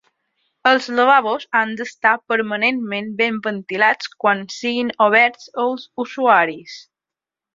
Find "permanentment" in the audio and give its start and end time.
2.33-3.11